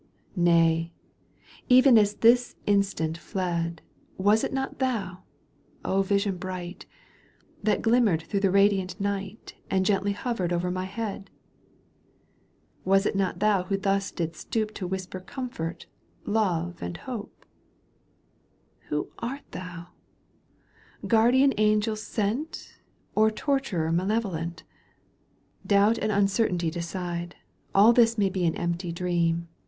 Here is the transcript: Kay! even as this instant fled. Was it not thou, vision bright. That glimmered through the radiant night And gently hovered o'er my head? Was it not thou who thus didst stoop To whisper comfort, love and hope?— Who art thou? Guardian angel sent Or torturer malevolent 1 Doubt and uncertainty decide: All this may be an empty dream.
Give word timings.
Kay! 0.35 0.91
even 1.69 1.95
as 1.95 2.15
this 2.15 2.55
instant 2.65 3.19
fled. 3.19 3.83
Was 4.17 4.43
it 4.43 4.51
not 4.51 4.79
thou, 4.79 5.21
vision 5.85 6.37
bright. 6.37 6.87
That 7.61 7.83
glimmered 7.83 8.23
through 8.23 8.39
the 8.39 8.49
radiant 8.49 8.99
night 8.99 9.53
And 9.69 9.85
gently 9.85 10.13
hovered 10.13 10.51
o'er 10.51 10.71
my 10.71 10.85
head? 10.85 11.29
Was 12.83 13.05
it 13.05 13.15
not 13.15 13.37
thou 13.37 13.65
who 13.65 13.77
thus 13.77 14.09
didst 14.09 14.41
stoop 14.41 14.73
To 14.73 14.87
whisper 14.87 15.19
comfort, 15.19 15.85
love 16.25 16.81
and 16.81 16.97
hope?— 16.97 17.45
Who 18.89 19.11
art 19.19 19.45
thou? 19.51 19.89
Guardian 21.05 21.53
angel 21.59 21.95
sent 21.95 22.79
Or 23.13 23.29
torturer 23.29 23.91
malevolent 23.91 24.63
1 25.61 25.67
Doubt 25.67 25.97
and 25.99 26.11
uncertainty 26.11 26.71
decide: 26.71 27.35
All 27.75 27.93
this 27.93 28.17
may 28.17 28.31
be 28.31 28.47
an 28.47 28.55
empty 28.55 28.91
dream. 28.91 29.47